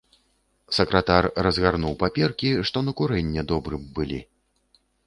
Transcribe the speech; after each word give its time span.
Сакратар 0.77 1.27
разгарнуў 1.49 1.93
паперкі, 2.01 2.49
што 2.71 2.77
на 2.89 2.99
курэнне 3.03 3.41
добры 3.55 3.75
б 3.85 3.97
былі. 4.01 4.19